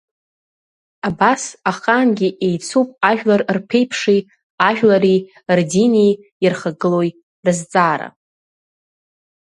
Абас, 1.07 1.43
ахаангьы 1.71 2.29
еицуп 2.47 2.89
ажәлар 3.09 3.41
рԥеиԥши, 3.55 4.19
ажәлари, 4.67 5.17
рдини, 5.57 6.11
ирхагылои 6.43 7.09
рызҵаара. 7.45 8.09